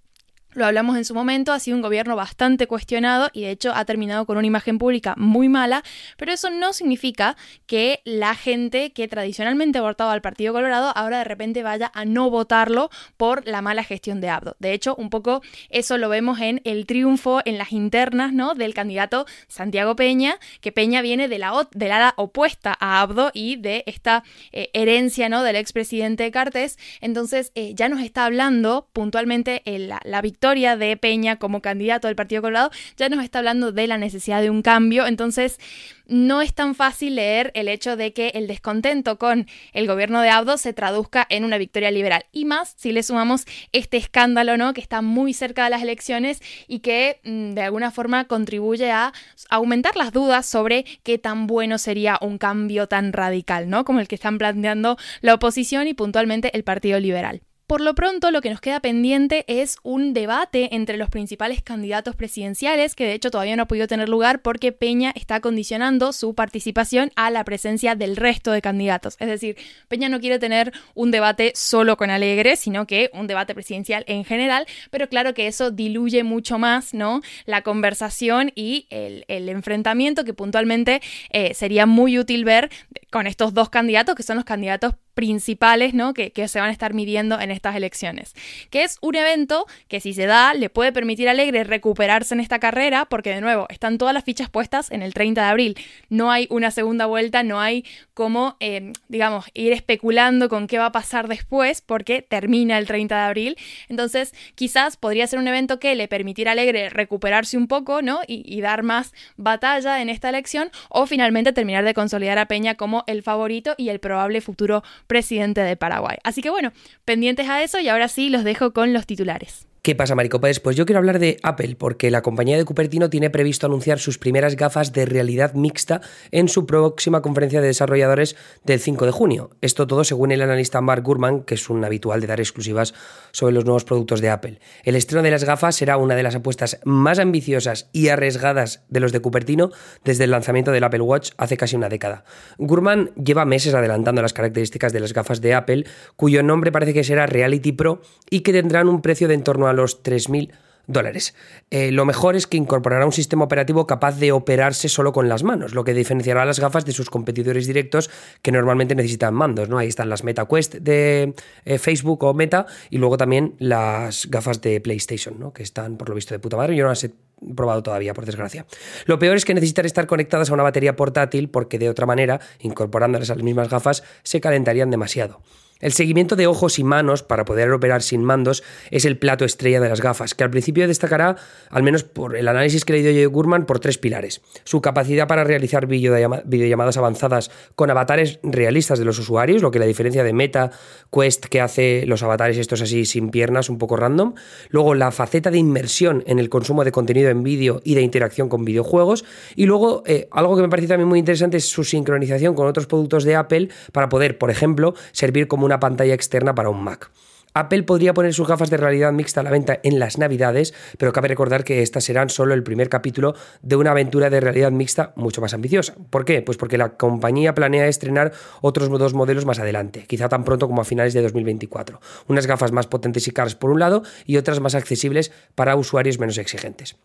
lo 0.56 0.66
hablamos 0.66 0.98
en 0.98 1.06
su 1.06 1.14
momento, 1.14 1.52
ha 1.52 1.60
sido 1.60 1.76
un 1.76 1.82
gobierno 1.82 2.16
bastante 2.16 2.68
cuestionado 2.68 3.30
y 3.34 3.42
de 3.42 3.52
hecho 3.52 3.74
ha 3.76 3.84
terminado 3.86 4.26
con 4.26 4.38
una 4.38 4.48
imagen 4.48 4.78
pública 4.78 5.14
muy 5.18 5.50
mala, 5.50 5.84
pero 6.18 6.32
eso 6.32 6.50
no 6.50 6.72
significa 6.72 7.36
que 7.66 8.02
la 8.06 8.36
gente 8.36 8.94
que 8.94 9.08
tradicionalmente 9.08 9.80
ha 9.80 9.82
votado 9.82 10.12
al 10.12 10.22
Partido 10.22 10.54
Colorado 10.54 10.94
ahora 10.96 11.20
de 11.20 11.24
repente 11.26 11.62
vaya 11.62 11.92
a 11.94 12.06
no 12.06 12.30
votarlo 12.30 12.90
por 13.18 13.46
la 13.48 13.62
mala 13.62 13.84
gestión 13.84 14.22
de 14.22 14.30
Abdo. 14.30 14.56
De 14.60 14.74
hecho, 14.74 14.96
un 14.96 15.10
poco 15.10 15.42
eso 15.70 15.98
lo 15.98 16.10
vemos 16.10 16.40
en 16.40 16.62
el 16.64 16.86
triunfo 16.86 17.42
en 17.46 17.58
las 17.58 17.74
internas 17.74 18.32
¿no? 18.32 18.54
del 18.56 18.74
candidato 18.74 19.26
Santiago 19.48 19.96
Peña, 19.96 20.38
que 20.62 20.72
Peña 20.72 21.02
viene 21.02 21.28
de 21.28 21.40
la, 21.40 21.68
del 21.72 21.92
ala 21.92 22.14
opuesta 22.18 22.76
a 22.80 23.02
Abdo 23.02 23.32
y 23.34 23.58
de 23.58 23.84
esta 23.88 24.24
eh, 24.52 24.70
herencia 24.74 25.28
¿no? 25.28 25.44
del 25.44 25.58
expresidente 25.58 26.32
Cartes. 26.32 26.78
Entonces 27.02 27.52
eh, 27.56 27.74
ya 27.76 27.90
nos 27.90 28.02
está 28.02 28.26
hablando 28.26 28.88
puntualmente 28.94 29.62
la, 29.66 30.00
la 30.04 30.22
victoria 30.22 30.45
de 30.54 30.96
Peña 30.96 31.38
como 31.38 31.62
candidato 31.62 32.08
del 32.08 32.16
Partido 32.16 32.44
Colorado 32.44 32.70
ya 32.98 33.10
nos 33.10 33.24
está 33.24 33.40
hablando 33.40 33.72
de 33.72 33.88
la 33.88 33.98
necesidad 33.98 34.42
de 34.42 34.52
un 34.52 34.62
cambio. 34.62 35.08
Entonces, 35.08 35.60
no 36.08 36.42
es 36.42 36.54
tan 36.54 36.76
fácil 36.76 37.16
leer 37.16 37.52
el 37.56 37.68
hecho 37.68 37.98
de 37.98 38.14
que 38.14 38.28
el 38.36 38.46
descontento 38.46 39.18
con 39.18 39.48
el 39.74 39.88
gobierno 39.88 40.22
de 40.22 40.30
Abdo 40.30 40.58
se 40.58 40.72
traduzca 40.72 41.26
en 41.30 41.44
una 41.44 41.58
victoria 41.58 41.90
liberal. 41.90 42.26
Y 42.32 42.46
más 42.46 42.76
si 42.78 42.92
le 42.92 43.02
sumamos 43.02 43.46
este 43.72 43.98
escándalo, 43.98 44.56
¿no? 44.56 44.74
Que 44.74 44.82
está 44.82 45.02
muy 45.02 45.34
cerca 45.34 45.64
de 45.64 45.72
las 45.72 45.82
elecciones 45.82 46.42
y 46.68 46.80
que 46.80 47.20
mm, 47.24 47.54
de 47.54 47.62
alguna 47.64 47.90
forma 47.90 48.26
contribuye 48.26 48.92
a 48.92 49.14
aumentar 49.50 49.96
las 49.96 50.12
dudas 50.12 50.46
sobre 50.46 50.86
qué 51.02 51.18
tan 51.18 51.48
bueno 51.48 51.80
sería 51.80 52.20
un 52.22 52.38
cambio 52.38 52.88
tan 52.88 53.14
radical, 53.14 53.68
¿no? 53.68 53.84
Como 53.84 54.00
el 54.00 54.08
que 54.08 54.16
están 54.16 54.38
planteando 54.38 54.98
la 55.22 55.34
oposición 55.34 55.88
y 55.88 55.96
puntualmente 55.96 56.56
el 56.56 56.64
Partido 56.64 57.00
Liberal. 57.00 57.42
Por 57.68 57.82
lo 57.82 57.96
pronto, 57.96 58.30
lo 58.30 58.42
que 58.42 58.52
nos 58.52 58.62
queda 58.62 58.80
pendiente 58.80 59.44
es 59.48 59.78
un 59.82 60.14
debate 60.14 60.76
entre 60.76 60.98
los 60.98 61.10
principales 61.10 61.64
candidatos 61.64 62.16
presidenciales, 62.16 62.94
que 62.94 63.06
de 63.08 63.14
hecho 63.14 63.32
todavía 63.32 63.56
no 63.56 63.64
ha 63.64 63.68
podido 63.68 63.88
tener 63.88 64.08
lugar 64.08 64.44
porque 64.44 64.72
Peña 64.72 65.12
está 65.16 65.40
condicionando 65.40 66.14
su 66.14 66.36
participación 66.36 67.12
a 67.16 67.32
la 67.32 67.44
presencia 67.44 67.96
del 67.96 68.18
resto 68.18 68.52
de 68.52 68.62
candidatos. 68.62 69.18
Es 69.20 69.28
decir, 69.28 69.58
Peña 69.88 70.10
no 70.10 70.20
quiere 70.20 70.38
tener 70.38 70.74
un 70.94 71.10
debate 71.10 71.54
solo 71.56 71.98
con 71.98 72.12
Alegre, 72.12 72.56
sino 72.56 72.86
que 72.86 73.10
un 73.14 73.26
debate 73.26 73.56
presidencial 73.56 74.04
en 74.06 74.26
general, 74.26 74.68
pero 74.92 75.10
claro 75.10 75.34
que 75.34 75.48
eso 75.48 75.72
diluye 75.72 76.24
mucho 76.24 76.60
más 76.60 76.94
¿no? 76.94 77.22
la 77.48 77.64
conversación 77.64 78.52
y 78.54 78.86
el, 78.92 79.26
enfrentamiento 79.28 80.24
que 80.24 80.36
puntualmente 80.36 81.02
eh, 81.32 81.56
sería 81.56 81.88
muy 81.88 82.20
útil 82.20 82.46
ver 82.46 82.70
con 83.16 83.28
estos 83.28 83.54
dos 83.54 83.70
candidatos, 83.70 84.14
que 84.14 84.24
son 84.24 84.36
los 84.36 84.44
candidatos 84.44 84.96
principales 85.14 85.94
¿no? 85.94 86.14
que, 86.14 86.32
que, 86.32 86.50
se 86.50 86.60
van 86.60 86.68
a 86.68 86.72
estar 86.74 86.94
midiendo 86.94 87.40
en 87.40 87.50
estas 87.50 87.78
elecciones. 87.78 88.36
Que 88.70 88.84
es 88.84 88.98
un 89.00 89.16
evento 89.16 89.66
que 89.88 90.02
si 90.02 90.14
se 90.14 90.26
da 90.26 90.54
le 90.54 90.70
puede 90.70 90.92
permitir 90.92 91.30
a 91.30 91.32
Alegre 91.32 91.64
recuperarse 91.64 92.34
en 92.34 92.42
esta 92.42 92.60
carrera 92.60 93.06
porque 93.06 93.34
de 93.34 93.40
nuevo 93.40 93.68
están 93.70 93.98
todas 93.98 94.14
las 94.14 94.26
fichas 94.26 94.50
puestas 94.50 94.92
en 94.92 95.02
el 95.02 95.14
30 95.14 95.42
de 95.42 95.48
abril. 95.48 95.78
No 96.10 96.30
hay 96.30 96.48
una 96.50 96.72
segunda 96.72 97.06
vuelta, 97.06 97.42
no 97.44 97.62
hay 97.62 97.86
como, 98.14 98.58
eh, 98.60 98.92
digamos, 99.08 99.46
ir 99.54 99.72
especulando 99.72 100.50
con 100.50 100.68
qué 100.68 100.78
va 100.78 100.88
a 100.88 100.92
pasar 100.92 101.30
después 101.30 101.80
porque 101.80 102.22
termina 102.22 102.78
el 102.78 102.86
30 102.86 103.16
de 103.16 103.22
abril. 103.22 103.58
Entonces 103.88 104.34
quizás 104.56 104.98
podría 104.98 105.26
ser 105.28 105.40
un 105.40 105.48
evento 105.48 105.80
que 105.80 105.96
le 105.96 106.10
permitiera 106.10 106.52
a 106.52 106.54
Alegre 106.54 106.90
recuperarse 106.90 107.56
un 107.56 107.70
poco 107.70 108.02
¿no? 108.02 108.20
y, 108.28 108.44
y 108.46 108.60
dar 108.60 108.84
más 108.84 109.14
batalla 109.38 110.02
en 110.02 110.10
esta 110.10 110.28
elección 110.28 110.70
o 110.90 111.06
finalmente 111.06 111.54
terminar 111.54 111.86
de 111.86 111.94
consolidar 111.94 112.38
a 112.40 112.48
Peña 112.48 112.76
como 112.76 113.05
el 113.08 113.24
favorito 113.24 113.76
y 113.78 113.90
el 113.90 114.00
probable 114.00 114.42
futuro 114.42 114.84
presidente 115.08 115.62
de 115.62 115.76
Paraguay. 115.76 116.18
Así 116.24 116.42
que 116.42 116.50
bueno, 116.50 116.72
pendientes 117.06 117.50
a 117.50 117.64
eso 117.64 117.80
y 117.80 117.90
ahora 117.90 118.08
sí 118.08 118.30
los 118.30 118.44
dejo 118.44 118.74
con 118.74 118.94
los 118.94 119.06
titulares. 119.06 119.68
¿Qué 119.86 119.94
pasa, 119.94 120.16
Maricopas? 120.16 120.60
Pues 120.60 120.76
yo 120.76 120.88
quiero 120.88 120.98
hablar 120.98 121.20
de 121.20 121.38
Apple, 121.44 121.76
porque 121.78 122.10
la 122.10 122.24
compañía 122.24 122.58
de 122.58 122.66
Cupertino 122.66 123.12
tiene 123.12 123.30
previsto 123.30 123.68
anunciar 123.68 124.00
sus 124.00 124.18
primeras 124.18 124.56
gafas 124.56 124.94
de 124.94 125.06
realidad 125.06 125.54
mixta 125.54 126.02
en 126.32 126.50
su 126.50 126.66
próxima 126.66 127.22
conferencia 127.22 127.62
de 127.62 127.68
desarrolladores 127.68 128.36
del 128.64 128.80
5 128.80 129.06
de 129.06 129.12
junio. 129.12 129.52
Esto 129.62 129.86
todo 129.86 130.04
según 130.04 130.32
el 130.32 130.42
analista 130.42 130.82
Mark 130.82 131.04
Gurman, 131.04 131.44
que 131.44 131.54
es 131.54 131.70
un 131.70 131.86
habitual 131.86 132.20
de 132.20 132.26
dar 132.26 132.40
exclusivas 132.40 132.96
sobre 133.32 133.54
los 133.54 133.66
nuevos 133.66 133.84
productos 133.84 134.22
de 134.22 134.32
Apple. 134.32 134.60
El 134.86 134.96
estreno 134.96 135.22
de 135.22 135.30
las 135.30 135.44
gafas 135.44 135.76
será 135.76 135.98
una 135.98 136.16
de 136.16 136.24
las 136.24 136.34
apuestas 136.34 136.80
más 136.84 137.20
ambiciosas 137.20 137.88
y 137.94 138.08
arriesgadas 138.08 138.86
de 138.90 139.02
los 139.02 139.12
de 139.12 139.20
Cupertino 139.20 139.70
desde 140.04 140.24
el 140.24 140.32
lanzamiento 140.32 140.72
del 140.72 140.84
Apple 140.84 141.02
Watch 141.02 141.34
hace 141.38 141.58
casi 141.58 141.76
una 141.76 141.90
década. 141.90 142.26
Gurman 142.58 143.12
lleva 143.24 143.46
meses 143.46 143.76
adelantando 143.76 144.24
las 144.24 144.34
características 144.34 144.94
de 144.94 145.02
las 145.02 145.14
gafas 145.14 145.42
de 145.42 145.54
Apple, 145.54 145.86
cuyo 146.16 146.42
nombre 146.42 146.72
parece 146.72 146.96
que 146.96 147.04
será 147.04 147.28
Reality 147.28 147.72
Pro 147.72 148.02
y 148.32 148.40
que 148.40 148.52
tendrán 148.52 148.90
un 148.90 149.04
precio 149.04 149.28
de 149.28 149.36
en 149.36 149.44
torno 149.44 149.68
a 149.68 149.75
los 149.76 150.04
3.000 150.04 150.52
dólares. 150.88 151.36
Eh, 151.72 151.92
lo 151.92 152.06
mejor 152.06 152.36
es 152.36 152.48
que 152.48 152.58
incorporará 152.58 153.06
un 153.06 153.12
sistema 153.12 153.46
operativo 153.46 153.88
capaz 153.88 154.18
de 154.18 154.32
operarse 154.32 154.90
solo 154.90 155.14
con 155.14 155.30
las 155.30 155.44
manos, 155.44 155.74
lo 155.74 155.84
que 155.84 155.94
diferenciará 155.94 156.46
las 156.46 156.60
gafas 156.60 156.86
de 156.86 156.92
sus 156.92 157.10
competidores 157.10 157.68
directos 157.68 158.10
que 158.42 158.52
normalmente 158.52 158.96
necesitan 158.96 159.34
mandos. 159.34 159.70
¿no? 159.70 159.78
Ahí 159.78 159.88
están 159.88 160.10
las 160.10 160.24
Meta 160.24 160.46
Quest 160.46 160.76
de 160.76 161.34
eh, 161.66 161.78
Facebook 161.78 162.24
o 162.24 162.34
Meta 162.34 162.66
y 162.90 162.98
luego 162.98 163.18
también 163.18 163.56
las 163.60 164.28
gafas 164.30 164.62
de 164.62 164.80
PlayStation, 164.82 165.40
¿no? 165.40 165.54
que 165.54 165.64
están 165.64 165.98
por 165.98 166.10
lo 166.10 166.16
visto 166.16 166.34
de 166.34 166.40
puta 166.40 166.58
madre. 166.58 166.76
Yo 166.76 166.84
no 166.84 166.90
las 166.90 167.04
he 167.04 167.12
probado 167.56 167.84
todavía, 167.84 168.14
por 168.14 168.26
desgracia. 168.26 168.66
Lo 169.06 169.20
peor 169.20 169.36
es 169.36 169.46
que 169.46 169.54
necesitan 169.54 169.86
estar 169.86 170.08
conectadas 170.08 170.50
a 170.50 170.54
una 170.54 170.64
batería 170.64 170.96
portátil 170.96 171.50
porque 171.50 171.80
de 171.80 171.90
otra 171.90 172.06
manera, 172.06 172.40
incorporándolas 172.60 173.30
a 173.30 173.36
las 173.36 173.44
mismas 173.44 173.70
gafas, 173.70 174.04
se 174.24 174.40
calentarían 174.40 174.90
demasiado. 174.90 175.42
El 175.82 175.92
seguimiento 175.92 176.38
de 176.38 176.48
ojos 176.48 176.80
y 176.80 176.86
manos 176.86 177.22
para 177.22 177.44
poder 177.44 177.70
operar 177.72 178.02
sin 178.02 178.24
mandos 178.24 178.64
es 178.92 179.04
el 179.04 179.18
plato 179.18 179.44
estrella 179.44 179.82
de 179.82 179.90
las 179.90 180.00
gafas, 180.00 180.34
que 180.34 180.46
al 180.46 180.50
principio 180.50 180.88
destacará, 180.88 181.36
al 181.70 181.84
menos 181.84 182.06
por 182.06 182.38
el 182.38 182.48
análisis 182.48 182.86
que 182.86 182.94
le 182.94 183.02
dio 183.02 183.12
Joe 183.12 183.26
Gurman, 183.26 183.66
por 183.66 183.82
tres 183.82 183.98
pilares. 183.98 184.42
Su 184.64 184.82
capacidad 184.82 185.28
para 185.28 185.44
realizar 185.44 185.86
videollamadas 185.86 186.96
avanzadas 186.96 187.52
con 187.76 187.90
avatares 187.90 188.40
realistas 188.42 189.00
de 189.00 189.06
los 189.06 189.20
usuarios, 189.20 189.62
lo 189.62 189.70
que 189.70 189.80
la 189.80 189.86
diferencia 189.86 190.24
de 190.24 190.32
Meta 190.32 190.72
Quest 191.12 191.48
que 191.48 191.60
hace 191.60 192.06
los 192.06 192.24
avatares 192.24 192.58
estos 192.58 192.82
así 192.82 193.04
sin 193.04 193.30
piernas, 193.30 193.70
un 193.70 193.78
poco 193.78 193.98
random. 193.98 194.34
Luego 194.70 194.96
la 194.96 195.12
faceta 195.12 195.52
de 195.52 195.58
inmersión 195.58 196.24
en 196.26 196.40
el 196.40 196.48
consumo 196.48 196.86
de 196.86 196.94
contenido 196.94 197.30
en 197.30 197.44
vídeo 197.44 197.82
y 197.84 197.96
de 197.96 198.02
interacción 198.02 198.48
con 198.48 198.64
videojuegos. 198.64 199.26
Y 199.58 199.66
luego 199.66 200.04
eh, 200.06 200.30
algo 200.32 200.56
que 200.56 200.62
me 200.62 200.70
parece 200.70 200.88
también 200.88 201.10
muy 201.10 201.20
interesante 201.20 201.58
es 201.58 201.68
su 201.68 201.84
sincronización 201.84 202.56
con 202.56 202.66
otros 202.66 202.88
productos 202.88 203.26
de 203.26 203.36
Apple 203.36 203.68
para 203.92 204.08
poder, 204.08 204.38
por 204.38 204.50
ejemplo, 204.50 204.96
servir 205.12 205.50
como 205.50 205.65
una 205.66 205.80
pantalla 205.80 206.14
externa 206.14 206.56
para 206.56 206.70
un 206.70 206.84
Mac. 206.84 207.12
Apple 207.58 207.84
podría 207.84 208.14
poner 208.14 208.34
sus 208.34 208.50
gafas 208.50 208.70
de 208.70 208.76
realidad 208.76 209.14
mixta 209.14 209.40
a 209.40 209.44
la 209.44 209.50
venta 209.50 209.80
en 209.82 209.98
las 209.98 210.18
Navidades, 210.18 210.74
pero 210.98 211.14
cabe 211.14 211.30
recordar 211.30 211.64
que 211.64 211.82
estas 211.82 212.04
serán 212.04 212.30
solo 212.30 212.54
el 212.54 212.64
primer 212.64 212.90
capítulo 212.90 213.34
de 213.62 213.78
una 213.78 213.92
aventura 213.92 214.30
de 214.30 214.42
realidad 214.42 214.74
mixta 214.74 215.14
mucho 215.16 215.40
más 215.40 215.54
ambiciosa. 215.54 215.96
¿Por 216.10 216.26
qué? 216.26 216.42
Pues 216.42 216.58
porque 216.58 216.78
la 216.78 216.98
compañía 216.98 217.56
planea 217.56 217.88
estrenar 217.88 218.34
otros 218.62 218.90
dos 218.90 219.14
modelos 219.14 219.46
más 219.46 219.60
adelante, 219.60 220.04
quizá 220.06 220.28
tan 220.28 220.44
pronto 220.44 220.68
como 220.68 220.82
a 220.82 220.86
finales 220.86 221.14
de 221.14 221.22
2024. 221.22 222.02
Unas 222.28 222.46
gafas 222.46 222.74
más 222.74 222.88
potentes 222.88 223.26
y 223.30 223.32
caras 223.32 223.56
por 223.56 223.72
un 223.72 223.80
lado 223.80 224.04
y 224.26 224.36
otras 224.36 224.60
más 224.60 224.76
accesibles 224.76 225.32
para 225.56 225.78
usuarios 225.78 226.20
menos 226.20 226.38
exigentes. 226.38 226.98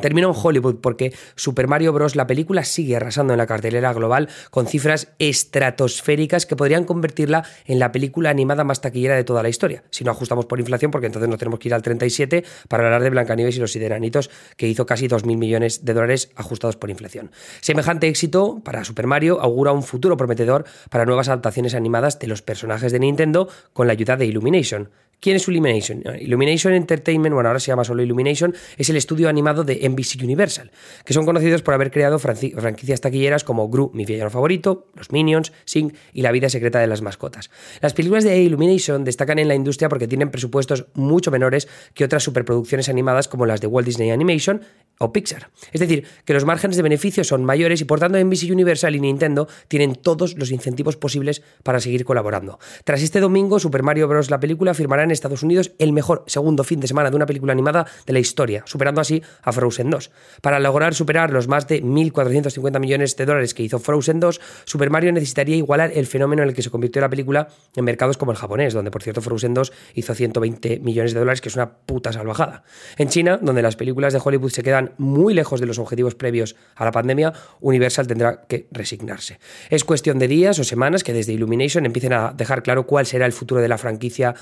Terminó 0.00 0.28
en 0.28 0.34
Hollywood 0.40 0.76
porque 0.80 1.12
Super 1.36 1.68
Mario 1.68 1.92
Bros. 1.92 2.16
la 2.16 2.26
película 2.26 2.64
sigue 2.64 2.96
arrasando 2.96 3.32
en 3.32 3.38
la 3.38 3.46
cartelera 3.46 3.92
global 3.92 4.28
con 4.50 4.66
cifras 4.66 5.08
estratosféricas 5.18 6.46
que 6.46 6.56
podrían 6.56 6.84
convertirla 6.84 7.44
en 7.66 7.78
la 7.78 7.92
película 7.92 8.30
animada 8.30 8.64
más 8.64 8.80
taquillera 8.80 9.14
de 9.16 9.24
toda 9.24 9.42
la 9.42 9.48
historia. 9.48 9.84
Si 9.90 10.04
no 10.04 10.10
ajustamos 10.10 10.46
por 10.46 10.58
inflación, 10.58 10.90
porque 10.90 11.06
entonces 11.06 11.28
nos 11.28 11.38
tenemos 11.38 11.60
que 11.60 11.68
ir 11.68 11.74
al 11.74 11.82
37 11.82 12.44
para 12.68 12.84
hablar 12.84 13.02
de 13.02 13.10
Blancanieves 13.10 13.56
y 13.56 13.60
los 13.60 13.72
Sideranitos, 13.72 14.30
que 14.56 14.68
hizo 14.68 14.86
casi 14.86 15.08
2.000 15.08 15.36
millones 15.36 15.84
de 15.84 15.94
dólares 15.94 16.30
ajustados 16.36 16.76
por 16.76 16.90
inflación. 16.90 17.30
Semejante 17.60 18.08
éxito 18.08 18.60
para 18.64 18.84
Super 18.84 19.06
Mario 19.06 19.40
augura 19.40 19.72
un 19.72 19.82
futuro 19.82 20.16
prometedor 20.16 20.64
para 20.90 21.04
nuevas 21.04 21.28
adaptaciones 21.28 21.74
animadas 21.74 22.18
de 22.18 22.26
los 22.26 22.42
personajes 22.42 22.92
de 22.92 22.98
Nintendo 22.98 23.48
con 23.72 23.86
la 23.86 23.92
ayuda 23.92 24.16
de 24.16 24.26
Illumination. 24.26 24.90
¿Quién 25.20 25.36
es 25.36 25.48
Illumination? 25.48 26.02
Illumination 26.20 26.74
Entertainment, 26.74 27.34
bueno, 27.34 27.48
ahora 27.48 27.60
se 27.60 27.68
llama 27.68 27.84
solo 27.84 28.02
Illumination, 28.02 28.54
es 28.76 28.90
el 28.90 28.96
estudio 28.96 29.28
animado 29.28 29.64
de 29.64 29.88
NBC 29.88 30.22
Universal, 30.22 30.70
que 31.04 31.14
son 31.14 31.24
conocidos 31.24 31.62
por 31.62 31.74
haber 31.74 31.90
creado 31.90 32.18
franquicias 32.18 33.00
taquilleras 33.00 33.44
como 33.44 33.68
Gru, 33.68 33.90
mi 33.94 34.04
villano 34.04 34.30
favorito, 34.30 34.88
Los 34.94 35.12
Minions, 35.12 35.52
Sing 35.64 35.92
y 36.12 36.22
La 36.22 36.32
vida 36.32 36.48
secreta 36.48 36.80
de 36.80 36.86
las 36.86 37.02
mascotas. 37.02 37.50
Las 37.80 37.94
películas 37.94 38.24
de 38.24 38.40
Illumination 38.42 39.04
destacan 39.04 39.38
en 39.38 39.48
la 39.48 39.54
industria 39.54 39.88
porque 39.88 40.08
tienen 40.08 40.30
presupuestos 40.30 40.86
mucho 40.94 41.30
menores 41.30 41.68
que 41.94 42.04
otras 42.04 42.22
superproducciones 42.22 42.88
animadas 42.88 43.28
como 43.28 43.46
las 43.46 43.60
de 43.60 43.66
Walt 43.66 43.86
Disney 43.86 44.10
Animation 44.10 44.62
o 44.98 45.12
Pixar. 45.12 45.50
Es 45.72 45.80
decir, 45.80 46.06
que 46.24 46.34
los 46.34 46.44
márgenes 46.44 46.76
de 46.76 46.82
beneficio 46.82 47.24
son 47.24 47.44
mayores 47.44 47.80
y 47.80 47.84
por 47.84 47.98
tanto 47.98 48.18
NBC 48.18 48.50
Universal 48.50 48.94
y 48.94 49.00
Nintendo 49.00 49.48
tienen 49.68 49.96
todos 49.96 50.36
los 50.38 50.50
incentivos 50.50 50.96
posibles 50.96 51.42
para 51.62 51.80
seguir 51.80 52.04
colaborando. 52.04 52.58
Tras 52.84 53.02
este 53.02 53.20
domingo, 53.20 53.58
Super 53.58 53.82
Mario 53.82 54.06
Bros. 54.08 54.30
la 54.30 54.40
película 54.40 54.74
firmará 54.74 55.03
en 55.04 55.10
Estados 55.10 55.42
Unidos 55.42 55.72
el 55.78 55.92
mejor 55.92 56.24
segundo 56.26 56.64
fin 56.64 56.80
de 56.80 56.86
semana 56.86 57.10
de 57.10 57.16
una 57.16 57.26
película 57.26 57.52
animada 57.52 57.86
de 58.06 58.12
la 58.12 58.18
historia, 58.18 58.62
superando 58.66 59.00
así 59.00 59.22
a 59.42 59.52
Frozen 59.52 59.90
2. 59.90 60.10
Para 60.40 60.58
lograr 60.58 60.94
superar 60.94 61.30
los 61.30 61.48
más 61.48 61.68
de 61.68 61.82
1.450 61.82 62.80
millones 62.80 63.16
de 63.16 63.26
dólares 63.26 63.54
que 63.54 63.62
hizo 63.62 63.78
Frozen 63.78 64.20
2, 64.20 64.40
Super 64.64 64.90
Mario 64.90 65.12
necesitaría 65.12 65.56
igualar 65.56 65.92
el 65.94 66.06
fenómeno 66.06 66.42
en 66.42 66.48
el 66.48 66.54
que 66.54 66.62
se 66.62 66.70
convirtió 66.70 67.00
la 67.02 67.08
película 67.08 67.48
en 67.76 67.84
mercados 67.84 68.16
como 68.16 68.32
el 68.32 68.38
japonés, 68.38 68.74
donde 68.74 68.90
por 68.90 69.02
cierto 69.02 69.20
Frozen 69.20 69.54
2 69.54 69.72
hizo 69.94 70.14
120 70.14 70.80
millones 70.80 71.14
de 71.14 71.20
dólares, 71.20 71.40
que 71.40 71.48
es 71.48 71.54
una 71.54 71.70
puta 71.70 72.12
salvajada. 72.12 72.64
En 72.96 73.08
China, 73.08 73.38
donde 73.40 73.62
las 73.62 73.76
películas 73.76 74.12
de 74.12 74.20
Hollywood 74.22 74.50
se 74.50 74.62
quedan 74.62 74.92
muy 74.98 75.34
lejos 75.34 75.60
de 75.60 75.66
los 75.66 75.78
objetivos 75.78 76.14
previos 76.14 76.56
a 76.74 76.84
la 76.84 76.92
pandemia, 76.92 77.32
Universal 77.60 78.06
tendrá 78.06 78.42
que 78.48 78.66
resignarse. 78.70 79.38
Es 79.70 79.84
cuestión 79.84 80.18
de 80.18 80.28
días 80.28 80.58
o 80.58 80.64
semanas 80.64 81.04
que 81.04 81.12
desde 81.12 81.32
Illumination 81.32 81.86
empiecen 81.86 82.12
a 82.12 82.32
dejar 82.32 82.62
claro 82.62 82.86
cuál 82.86 83.06
será 83.06 83.26
el 83.26 83.32
futuro 83.32 83.60
de 83.60 83.68
la 83.68 83.78
franquicia 83.78 84.34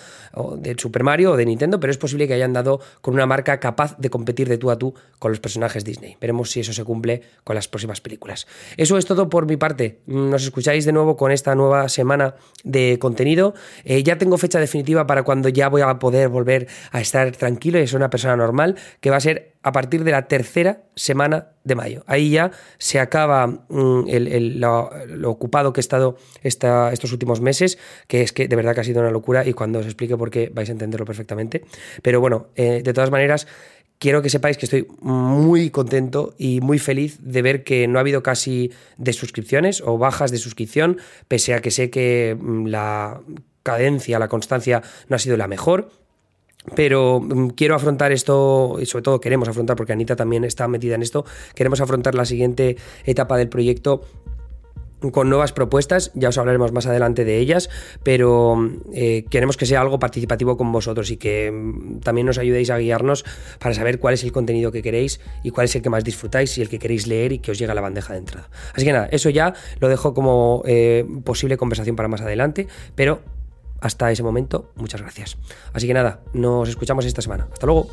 de 0.57 0.75
Super 0.79 1.03
Mario 1.03 1.33
o 1.33 1.37
de 1.37 1.47
Nintendo, 1.47 1.81
pero 1.81 1.91
es 1.91 1.99
posible 1.99 2.27
que 2.27 2.35
hayan 2.35 2.53
dado 2.53 2.81
con 3.01 3.15
una 3.15 3.27
marca 3.27 3.61
capaz 3.61 3.97
de 3.99 4.11
competir 4.11 4.49
de 4.49 4.59
tú 4.59 4.71
a 4.71 4.79
tú 4.79 4.95
con 5.19 5.31
los 5.31 5.41
personajes 5.41 5.85
Disney. 5.85 6.17
Veremos 6.21 6.51
si 6.51 6.61
eso 6.61 6.73
se 6.73 6.85
cumple 6.85 7.23
con 7.45 7.55
las 7.55 7.69
próximas 7.69 8.01
películas. 8.01 8.47
Eso 8.77 8.99
es 8.99 9.07
todo 9.07 9.29
por 9.29 9.47
mi 9.47 9.57
parte. 9.57 10.01
Nos 10.07 10.45
escucháis 10.45 10.85
de 10.85 10.93
nuevo 10.93 11.17
con 11.17 11.33
esta 11.33 11.55
nueva 11.55 11.89
semana 11.89 12.35
de 12.65 12.99
contenido. 12.99 13.55
Eh, 13.85 14.03
ya 14.03 14.19
tengo 14.19 14.39
fecha 14.39 14.59
definitiva 14.59 15.07
para 15.07 15.23
cuando 15.23 15.49
ya 15.49 15.69
voy 15.69 15.83
a 15.83 15.99
poder 15.99 16.29
volver 16.29 16.69
a 16.91 17.01
estar 17.01 17.31
tranquilo 17.33 17.79
y 17.81 17.87
ser 17.87 17.97
una 17.97 18.11
persona 18.11 18.37
normal, 18.37 18.77
que 19.01 19.11
va 19.11 19.17
a 19.17 19.21
ser 19.21 19.52
a 19.63 19.73
partir 19.73 20.05
de 20.05 20.11
la 20.11 20.29
tercera 20.29 20.83
semana 20.95 21.49
de 21.65 21.75
mayo. 21.75 22.05
Ahí 22.07 22.31
ya 22.31 22.51
se 22.79 22.99
acaba 22.99 23.47
mm, 23.47 24.05
lo, 24.59 25.31
ocupado 25.31 25.73
que 25.73 25.81
he 25.81 25.83
estado 25.83 26.17
estos 26.43 27.13
últimos 27.13 27.41
meses, 27.41 27.79
que 28.09 28.23
es 28.23 28.33
que 28.33 28.49
de 28.49 28.57
verdad 28.57 28.75
que 28.75 28.81
ha 28.81 28.85
sido 28.85 29.01
una 29.01 29.11
locura 29.11 29.47
y 29.47 29.53
cuando 29.53 29.79
os 29.79 29.87
explique 29.87 30.17
por 30.17 30.31
qué 30.31 30.51
vais 30.53 30.69
a 30.69 30.73
entenderlo 30.73 31.07
perfectamente. 31.07 31.65
Pero 32.03 32.21
bueno, 32.21 32.49
eh, 32.57 32.83
de 32.85 32.93
todas 32.93 33.11
maneras, 33.11 33.47
quiero 33.99 34.21
que 34.21 34.31
sepáis 34.31 34.57
que 34.59 34.67
estoy 34.67 34.89
muy 35.01 35.71
contento 35.71 36.35
y 36.37 36.61
muy 36.61 36.79
feliz 36.81 37.19
de 37.21 37.43
ver 37.43 37.63
que 37.63 37.87
no 37.87 37.99
ha 37.99 38.01
habido 38.01 38.23
casi 38.23 38.73
desuscripciones 38.97 39.81
o 39.81 39.97
bajas 39.97 40.33
de 40.33 40.39
suscripción, 40.39 40.99
pese 41.29 41.55
a 41.55 41.61
que 41.61 41.71
sé 41.71 41.91
que 41.91 42.37
mm, 42.39 42.67
la 42.67 43.21
cadencia, 43.63 44.19
la 44.19 44.27
constancia 44.27 44.83
no 45.09 45.15
ha 45.15 45.19
sido 45.21 45.37
la 45.37 45.47
mejor 45.47 45.91
pero 46.75 47.21
mm, 47.21 47.49
quiero 47.51 47.75
afrontar 47.75 48.13
esto, 48.13 48.79
y 48.81 48.87
sobre 48.87 49.03
todo 49.03 49.21
queremos 49.21 49.49
afrontar, 49.49 49.77
porque 49.77 49.93
Anita 49.93 50.17
también 50.17 50.45
está 50.45 50.69
metida 50.69 50.95
en 50.95 51.03
esto, 51.03 51.25
queremos 51.55 51.81
afrontar 51.81 52.15
la 52.15 52.25
siguiente 52.25 52.77
etapa 53.05 53.37
del 53.37 53.49
proyecto 53.49 54.03
con 55.11 55.29
nuevas 55.29 55.53
propuestas, 55.53 56.13
ya 56.15 56.29
os 56.29 56.39
hablaremos 56.39 56.73
más 56.73 56.87
adelante 56.87 57.25
de 57.25 57.39
ellas, 57.39 57.69
pero 58.05 58.71
eh, 58.95 59.25
queremos 59.31 59.57
que 59.57 59.67
sea 59.67 59.81
algo 59.81 59.99
participativo 59.99 60.57
con 60.57 60.71
vosotros 60.71 61.11
y 61.11 61.17
que 61.17 61.51
mm, 61.51 62.01
también 62.01 62.27
nos 62.27 62.39
ayudéis 62.39 62.71
a 62.71 62.79
guiarnos 62.79 63.25
para 63.59 63.75
saber 63.75 63.99
cuál 63.99 64.15
es 64.15 64.23
el 64.23 64.31
contenido 64.31 64.71
que 64.71 64.83
queréis 64.83 65.21
y 65.43 65.51
cuál 65.51 65.65
es 65.65 65.75
el 65.75 65.83
que 65.83 65.91
más 65.91 66.05
disfrutáis 66.05 66.57
y 66.59 66.63
el 66.63 66.69
que 66.69 66.79
queréis 66.79 67.07
leer 67.07 67.33
y 67.33 67.39
que 67.41 67.51
os 67.51 67.59
llega 67.59 67.73
a 67.73 67.75
la 67.75 67.81
bandeja 67.81 68.13
de 68.13 68.21
entrada. 68.21 68.49
Así 68.75 68.85
que 68.85 68.93
nada, 68.93 69.09
eso 69.11 69.31
ya 69.31 69.55
lo 69.81 69.89
dejo 69.89 70.15
como 70.15 70.63
eh, 70.67 71.05
posible 71.25 71.57
conversación 71.57 71.97
para 71.97 72.09
más 72.09 72.21
adelante, 72.21 72.69
pero 72.95 73.21
hasta 73.83 74.11
ese 74.11 74.23
momento, 74.23 74.71
muchas 74.77 75.03
gracias. 75.03 75.37
Así 75.73 75.87
que 75.87 75.95
nada, 75.95 76.21
nos 76.33 76.69
escuchamos 76.69 77.05
esta 77.05 77.21
semana. 77.21 77.49
Hasta 77.53 77.67
luego. 77.67 77.89